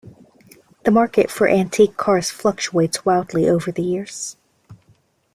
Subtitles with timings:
[0.83, 4.35] The market for antique cars fluctuates wildly over the years.